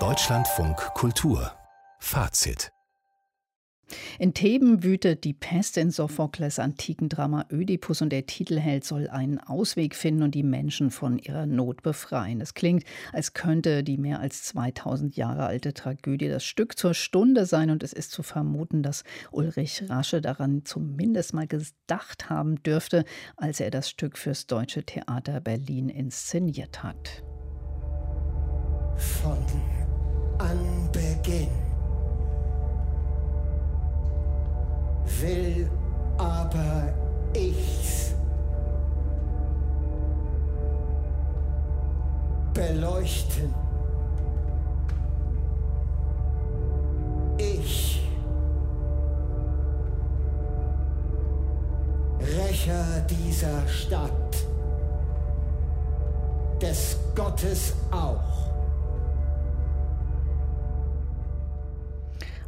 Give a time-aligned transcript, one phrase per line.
[0.00, 1.52] Deutschlandfunk Kultur
[2.00, 2.72] Fazit
[4.18, 9.38] in Theben wütet die Pest in Sophokles antiken Drama Ödipus und der Titelheld soll einen
[9.38, 12.40] Ausweg finden und die Menschen von ihrer Not befreien.
[12.40, 12.82] Es klingt,
[13.12, 17.84] als könnte die mehr als 2000 Jahre alte Tragödie das Stück zur Stunde sein und
[17.84, 23.04] es ist zu vermuten, dass Ulrich Rasche daran zumindest mal gedacht haben dürfte,
[23.36, 27.22] als er das Stück fürs Deutsche Theater Berlin inszeniert hat.
[28.96, 29.38] Von
[30.38, 31.48] Anbeginn
[35.20, 35.70] will
[36.18, 36.92] aber
[37.32, 38.14] ich's
[42.52, 43.52] beleuchten.
[47.36, 48.08] Ich,
[52.20, 54.10] Rächer dieser Stadt,
[56.62, 58.53] des Gottes auch.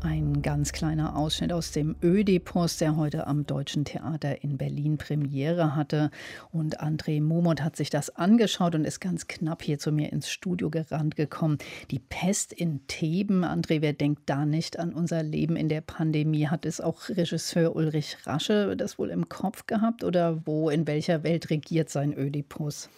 [0.00, 5.74] Ein ganz kleiner Ausschnitt aus dem Ödipus, der heute am Deutschen Theater in Berlin Premiere
[5.74, 6.12] hatte.
[6.52, 10.30] Und André Momot hat sich das angeschaut und ist ganz knapp hier zu mir ins
[10.30, 11.58] Studio gerannt gekommen.
[11.90, 13.44] Die Pest in Theben.
[13.44, 16.46] André, wer denkt da nicht an unser Leben in der Pandemie?
[16.46, 20.04] Hat es auch Regisseur Ulrich Rasche das wohl im Kopf gehabt?
[20.04, 22.88] Oder wo, in welcher Welt regiert sein Ödipus?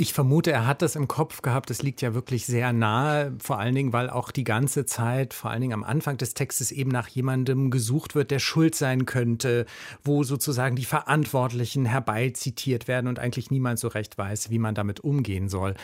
[0.00, 1.70] Ich vermute, er hat das im Kopf gehabt.
[1.70, 5.50] Das liegt ja wirklich sehr nahe, vor allen Dingen, weil auch die ganze Zeit, vor
[5.50, 9.66] allen Dingen am Anfang des Textes, eben nach jemandem gesucht wird, der schuld sein könnte,
[10.04, 15.00] wo sozusagen die Verantwortlichen herbeizitiert werden und eigentlich niemand so recht weiß, wie man damit
[15.00, 15.74] umgehen soll.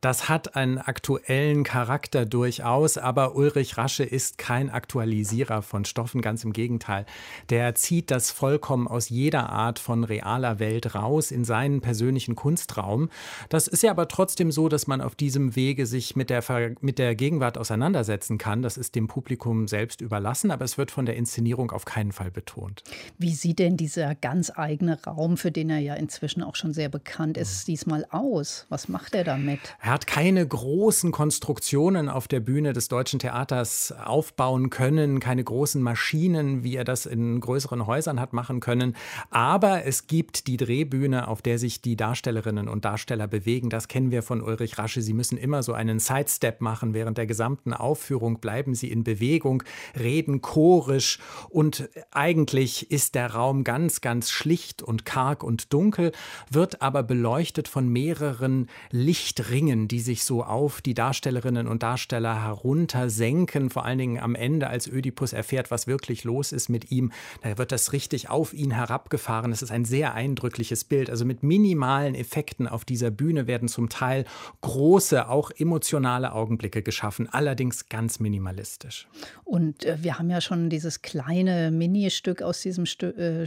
[0.00, 6.42] Das hat einen aktuellen Charakter durchaus, aber Ulrich Rasche ist kein Aktualisierer von Stoffen, ganz
[6.42, 7.06] im Gegenteil.
[7.50, 13.10] Der zieht das vollkommen aus jeder Art von realer Welt raus in seinen persönlichen Kunstraum.
[13.48, 16.42] Das das ist ja aber trotzdem so, dass man auf diesem Wege sich mit der,
[16.80, 18.62] mit der Gegenwart auseinandersetzen kann.
[18.62, 22.30] Das ist dem Publikum selbst überlassen, aber es wird von der Inszenierung auf keinen Fall
[22.30, 22.82] betont.
[23.18, 26.88] Wie sieht denn dieser ganz eigene Raum, für den er ja inzwischen auch schon sehr
[26.88, 28.64] bekannt ist, diesmal aus?
[28.70, 29.60] Was macht er damit?
[29.82, 35.82] Er hat keine großen Konstruktionen auf der Bühne des Deutschen Theaters aufbauen können, keine großen
[35.82, 38.96] Maschinen, wie er das in größeren Häusern hat machen können.
[39.28, 43.68] Aber es gibt die Drehbühne, auf der sich die Darstellerinnen und Darsteller bewegen bewegen.
[43.68, 45.02] Das kennen wir von Ulrich Rasche.
[45.02, 46.94] Sie müssen immer so einen Sidestep machen.
[46.94, 49.64] Während der gesamten Aufführung bleiben sie in Bewegung,
[49.98, 51.18] reden chorisch
[51.48, 56.12] und eigentlich ist der Raum ganz, ganz schlicht und karg und dunkel,
[56.48, 63.70] wird aber beleuchtet von mehreren Lichtringen, die sich so auf die Darstellerinnen und Darsteller heruntersenken.
[63.70, 67.10] Vor allen Dingen am Ende, als Ödipus erfährt, was wirklich los ist mit ihm,
[67.42, 69.50] da wird das richtig auf ihn herabgefahren.
[69.50, 73.68] Es ist ein sehr eindrückliches Bild, also mit minimalen Effekten auf dieser Bühne Bühne werden
[73.68, 74.24] zum Teil
[74.60, 79.06] große, auch emotionale Augenblicke geschaffen, allerdings ganz minimalistisch.
[79.44, 83.46] Und äh, wir haben ja schon dieses kleine Ministück aus diesem Stü äh,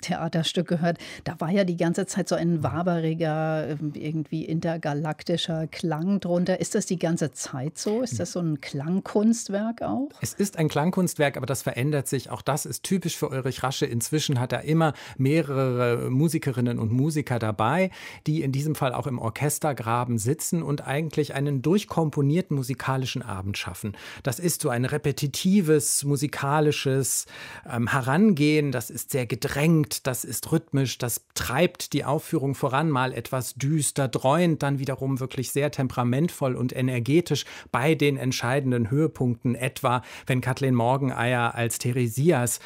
[0.00, 0.98] Theaterstück gehört.
[1.24, 6.60] Da war ja die ganze Zeit so ein waberiger, ähm, irgendwie intergalaktischer Klang drunter.
[6.60, 8.02] Ist das die ganze Zeit so?
[8.02, 10.10] Ist das so ein Klangkunstwerk auch?
[10.20, 12.30] Es ist ein Klangkunstwerk, aber das verändert sich.
[12.30, 13.86] Auch das ist typisch für Ulrich Rasche.
[13.86, 17.90] Inzwischen hat er immer mehrere Musikerinnen und Musiker dabei,
[18.28, 23.96] die in diesem Fall auch im Orchestergraben sitzen und eigentlich einen durchkomponierten musikalischen Abend schaffen.
[24.22, 27.26] Das ist so ein repetitives musikalisches
[27.68, 33.12] ähm, Herangehen, das ist sehr gedrängt, das ist rhythmisch, das treibt die Aufführung voran, mal
[33.12, 40.02] etwas düster, dreuend, dann wiederum wirklich sehr temperamentvoll und energetisch bei den entscheidenden Höhepunkten, etwa
[40.26, 42.60] wenn Kathleen Morgeneier als Theresias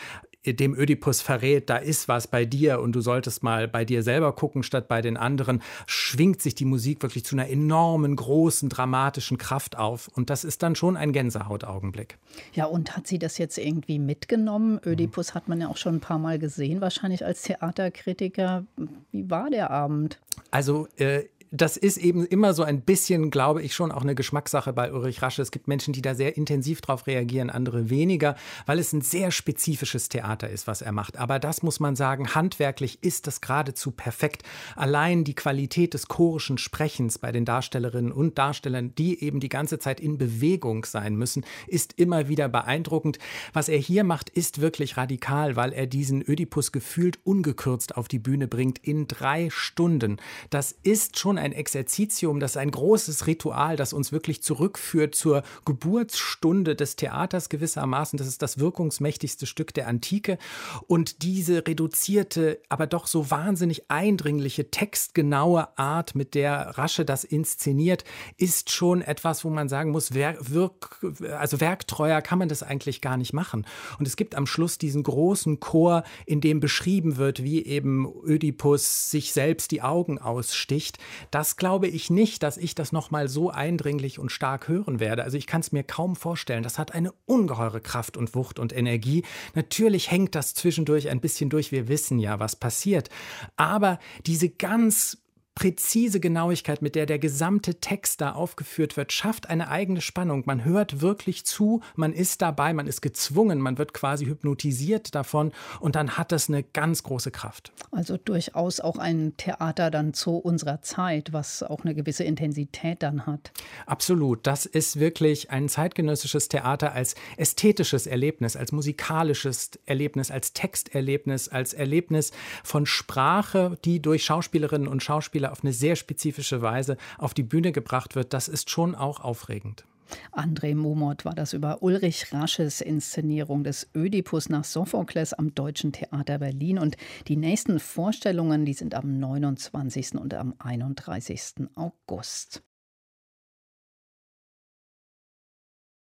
[0.54, 4.32] dem Ödipus verrät, da ist was bei dir und du solltest mal bei dir selber
[4.32, 9.38] gucken statt bei den anderen, schwingt sich die Musik wirklich zu einer enormen, großen, dramatischen
[9.38, 10.08] Kraft auf.
[10.14, 12.18] Und das ist dann schon ein Gänsehautaugenblick.
[12.52, 14.80] Ja, und hat sie das jetzt irgendwie mitgenommen?
[14.84, 18.64] Ödipus hat man ja auch schon ein paar Mal gesehen, wahrscheinlich als Theaterkritiker.
[19.12, 20.20] Wie war der Abend?
[20.50, 24.72] Also, äh, das ist eben immer so ein bisschen, glaube ich, schon auch eine Geschmackssache
[24.72, 25.42] bei Ulrich Rasche.
[25.42, 28.36] Es gibt Menschen, die da sehr intensiv drauf reagieren, andere weniger,
[28.66, 31.16] weil es ein sehr spezifisches Theater ist, was er macht.
[31.16, 34.42] Aber das muss man sagen, handwerklich ist das geradezu perfekt.
[34.76, 39.78] Allein die Qualität des chorischen Sprechens bei den Darstellerinnen und Darstellern, die eben die ganze
[39.78, 43.18] Zeit in Bewegung sein müssen, ist immer wieder beeindruckend.
[43.52, 48.18] Was er hier macht, ist wirklich radikal, weil er diesen Ödipus gefühlt ungekürzt auf die
[48.18, 50.18] Bühne bringt in drei Stunden.
[50.50, 55.42] Das ist schon ein Exerzitium, das ist ein großes Ritual, das uns wirklich zurückführt zur
[55.64, 58.16] Geburtsstunde des Theaters gewissermaßen.
[58.16, 60.38] Das ist das wirkungsmächtigste Stück der Antike.
[60.86, 68.04] Und diese reduzierte, aber doch so wahnsinnig eindringliche, textgenaue Art, mit der Rasche das inszeniert,
[68.36, 70.98] ist schon etwas, wo man sagen muss, wirk,
[71.38, 73.66] also werktreuer kann man das eigentlich gar nicht machen.
[73.98, 79.10] Und es gibt am Schluss diesen großen Chor, in dem beschrieben wird, wie eben Ödipus
[79.10, 80.98] sich selbst die Augen aussticht.
[81.30, 85.24] Das glaube ich nicht, dass ich das noch mal so eindringlich und stark hören werde.
[85.24, 86.62] Also ich kann es mir kaum vorstellen.
[86.62, 89.24] Das hat eine ungeheure Kraft und Wucht und Energie.
[89.54, 91.72] Natürlich hängt das zwischendurch ein bisschen durch.
[91.72, 93.08] Wir wissen ja, was passiert.
[93.56, 95.18] Aber diese ganz
[95.58, 100.44] präzise Genauigkeit, mit der der gesamte Text da aufgeführt wird, schafft eine eigene Spannung.
[100.46, 105.50] Man hört wirklich zu, man ist dabei, man ist gezwungen, man wird quasi hypnotisiert davon
[105.80, 107.72] und dann hat das eine ganz große Kraft.
[107.90, 113.26] Also durchaus auch ein Theater dann zu unserer Zeit, was auch eine gewisse Intensität dann
[113.26, 113.50] hat.
[113.84, 121.48] Absolut, das ist wirklich ein zeitgenössisches Theater als ästhetisches Erlebnis, als musikalisches Erlebnis, als Texterlebnis,
[121.48, 122.30] als Erlebnis
[122.62, 127.72] von Sprache, die durch Schauspielerinnen und Schauspieler auf eine sehr spezifische Weise auf die Bühne
[127.72, 129.84] gebracht wird, das ist schon auch aufregend.
[130.32, 136.38] André Momot war das über Ulrich Rasches Inszenierung des Ödipus nach Sophokles am Deutschen Theater
[136.38, 136.78] Berlin.
[136.78, 136.96] Und
[137.26, 140.14] die nächsten Vorstellungen, die sind am 29.
[140.14, 141.68] und am 31.
[141.74, 142.62] August.